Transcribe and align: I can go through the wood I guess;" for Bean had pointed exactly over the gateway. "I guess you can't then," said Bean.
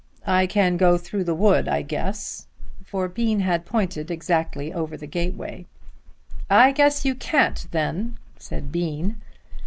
I 0.25 0.47
can 0.47 0.77
go 0.77 0.97
through 0.97 1.25
the 1.25 1.35
wood 1.35 1.67
I 1.67 1.83
guess;" 1.83 2.47
for 2.83 3.07
Bean 3.07 3.41
had 3.41 3.67
pointed 3.67 4.09
exactly 4.09 4.73
over 4.73 4.97
the 4.97 5.05
gateway. 5.05 5.67
"I 6.49 6.71
guess 6.71 7.05
you 7.05 7.13
can't 7.13 7.67
then," 7.69 8.17
said 8.39 8.71
Bean. 8.71 9.17